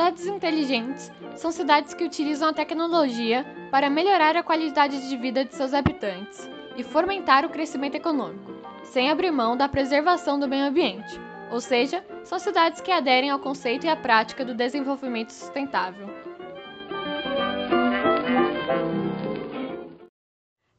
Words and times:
Cidades 0.00 0.26
inteligentes 0.26 1.12
são 1.36 1.52
cidades 1.52 1.92
que 1.92 2.02
utilizam 2.02 2.48
a 2.48 2.54
tecnologia 2.54 3.44
para 3.70 3.90
melhorar 3.90 4.34
a 4.34 4.42
qualidade 4.42 5.06
de 5.06 5.14
vida 5.14 5.44
de 5.44 5.54
seus 5.54 5.74
habitantes 5.74 6.48
e 6.74 6.82
fomentar 6.82 7.44
o 7.44 7.50
crescimento 7.50 7.96
econômico, 7.96 8.50
sem 8.82 9.10
abrir 9.10 9.30
mão 9.30 9.58
da 9.58 9.68
preservação 9.68 10.40
do 10.40 10.48
meio 10.48 10.64
ambiente, 10.64 11.20
ou 11.52 11.60
seja, 11.60 12.02
são 12.24 12.38
cidades 12.38 12.80
que 12.80 12.90
aderem 12.90 13.28
ao 13.28 13.40
conceito 13.40 13.84
e 13.84 13.90
à 13.90 13.94
prática 13.94 14.42
do 14.42 14.54
desenvolvimento 14.54 15.34
sustentável. 15.34 16.08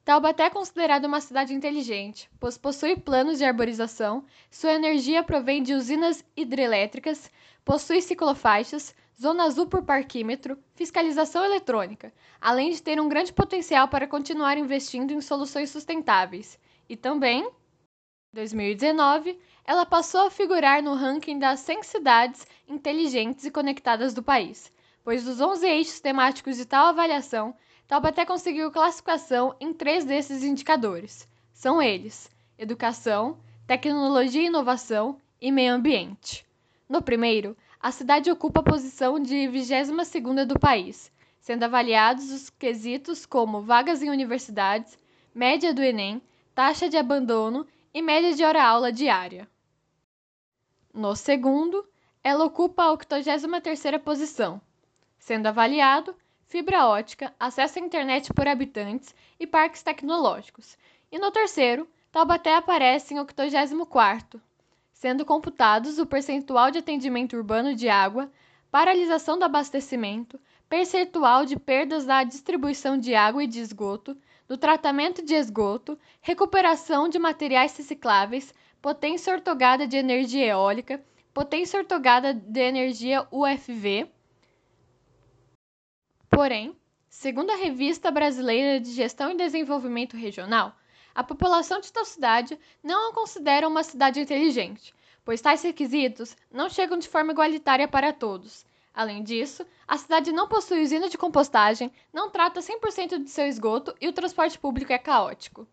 Taubaté 0.04 0.46
é 0.46 0.50
considerada 0.50 1.08
uma 1.08 1.22
cidade 1.22 1.54
inteligente, 1.54 2.28
pois 2.40 2.58
possui 2.58 2.96
planos 2.96 3.38
de 3.38 3.46
arborização, 3.46 4.26
sua 4.50 4.74
energia 4.74 5.22
provém 5.22 5.62
de 5.62 5.76
usinas 5.76 6.26
hidrelétricas, 6.36 7.32
possui 7.64 8.02
ciclofaixas, 8.02 8.96
zona 9.20 9.44
azul 9.44 9.68
por 9.68 9.84
parquímetro, 9.84 10.58
fiscalização 10.76 11.44
eletrônica, 11.44 12.14
além 12.40 12.72
de 12.72 12.82
ter 12.82 13.00
um 13.00 13.10
grande 13.10 13.34
potencial 13.34 13.88
para 13.88 14.08
continuar 14.08 14.58
investindo 14.58 15.12
em 15.12 15.22
soluções 15.22 15.70
sustentáveis. 15.70 16.60
E 16.90 16.96
também, 16.96 17.44
em 17.44 18.36
2019, 18.36 19.40
ela 19.66 19.86
passou 19.86 20.28
a 20.28 20.32
figurar 20.32 20.82
no 20.82 20.96
ranking 20.96 21.40
das 21.40 21.60
100 21.62 21.84
cidades 21.84 22.48
inteligentes 22.68 23.46
e 23.46 23.52
conectadas 23.52 24.14
do 24.14 24.24
país, 24.24 24.72
pois 25.04 25.24
dos 25.24 25.40
11 25.40 25.68
eixos 25.68 26.00
temáticos 26.00 26.58
de 26.58 26.66
tal 26.66 26.88
avaliação, 26.88 27.56
Taubaté 27.92 28.26
conseguiu 28.26 28.72
classificação 28.72 29.54
em 29.60 29.74
três 29.74 30.06
desses 30.06 30.46
indicadores. 30.46 31.28
São 31.52 31.82
eles: 31.82 32.32
educação, 32.58 33.38
tecnologia 33.68 34.44
e 34.44 34.46
inovação 34.46 35.20
e 35.42 35.52
meio 35.52 35.74
ambiente. 35.74 36.46
No 36.88 37.02
primeiro, 37.02 37.54
a 37.82 37.92
cidade 37.92 38.30
ocupa 38.30 38.60
a 38.60 38.64
posição 38.64 39.20
de 39.20 39.36
22ª 39.48 40.46
do 40.46 40.60
país, 40.60 41.12
sendo 41.40 41.64
avaliados 41.64 42.32
os 42.32 42.50
quesitos 42.50 43.26
como 43.26 43.62
vagas 43.62 44.04
em 44.04 44.10
universidades, 44.10 44.98
média 45.34 45.74
do 45.74 45.82
Enem, 45.82 46.22
taxa 46.54 46.88
de 46.88 46.98
abandono 46.98 47.66
e 47.92 48.02
média 48.02 48.34
de 48.34 48.44
hora-aula 48.44 48.92
diária. 48.92 49.50
No 50.94 51.16
segundo, 51.16 51.84
ela 52.24 52.46
ocupa 52.46 52.84
a 52.84 52.96
83ª 52.96 53.98
posição, 54.00 54.62
sendo 55.18 55.48
avaliado 55.48 56.16
fibra 56.46 56.86
ótica, 56.86 57.34
acesso 57.40 57.80
à 57.80 57.82
internet 57.82 58.32
por 58.34 58.46
habitantes 58.48 59.16
e 59.40 59.48
parques 59.48 59.82
tecnológicos. 59.82 60.78
E 61.10 61.18
no 61.18 61.32
terceiro, 61.32 61.88
Taubaté 62.12 62.54
aparece 62.54 63.14
em 63.14 63.18
84º, 63.18 64.40
sendo 65.02 65.26
computados 65.26 65.98
o 65.98 66.06
percentual 66.06 66.70
de 66.70 66.78
atendimento 66.78 67.36
urbano 67.36 67.74
de 67.74 67.90
água, 67.90 68.32
paralisação 68.70 69.36
do 69.36 69.44
abastecimento, 69.44 70.40
percentual 70.70 71.44
de 71.44 71.58
perdas 71.58 72.06
na 72.06 72.24
distribuição 72.24 72.96
de 73.00 73.16
água 73.16 73.44
e 73.44 73.48
de 73.48 73.60
esgoto, 73.60 74.16
do 74.48 74.60
tratamento 74.60 75.26
de 75.26 75.34
esgoto, 75.34 75.98
recuperação 76.22 77.10
de 77.10 77.18
materiais 77.18 77.76
recicláveis, 77.76 78.54
potência 78.80 79.34
ortogada 79.34 79.88
de 79.88 79.98
energia 79.98 80.46
eólica, 80.46 81.04
potência 81.34 81.80
ortogada 81.80 82.32
de 82.32 82.60
energia 82.60 83.28
UFV, 83.32 84.08
Porém, 86.30 86.76
segundo 87.10 87.50
a 87.50 87.56
Revista 87.56 88.12
Brasileira 88.12 88.80
de 88.80 88.92
Gestão 88.92 89.32
e 89.32 89.36
Desenvolvimento 89.36 90.16
Regional, 90.16 90.76
a 91.14 91.24
população 91.24 91.80
de 91.80 91.92
tal 91.92 92.06
cidade 92.06 92.60
não 92.84 93.10
a 93.10 93.14
considera 93.14 93.68
uma 93.68 93.84
cidade 93.84 94.20
inteligente, 94.20 94.94
pois 95.24 95.42
tais 95.42 95.62
requisitos 95.62 96.36
não 96.52 96.70
chegam 96.70 96.98
de 96.98 97.08
forma 97.08 97.32
igualitária 97.32 97.88
para 97.88 98.14
todos. 98.14 98.66
Além 98.94 99.24
disso, 99.24 99.66
a 99.88 99.98
cidade 99.98 100.32
não 100.32 100.48
possui 100.48 100.82
usina 100.82 101.10
de 101.10 101.18
compostagem, 101.18 101.92
não 102.12 102.30
trata 102.30 102.60
100% 102.60 103.24
de 103.24 103.30
seu 103.30 103.48
esgoto 103.48 103.96
e 104.02 104.08
o 104.08 104.14
transporte 104.14 104.60
público 104.60 104.92
é 104.92 104.98
caótico. 104.98 105.68